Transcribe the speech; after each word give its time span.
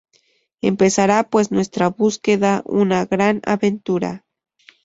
Empezará 0.63 1.29
pues 1.29 1.51
nuestra 1.51 1.87
búsqueda, 1.89 2.63
una 2.65 3.05
gran 3.05 3.39
aventura. 3.45 4.25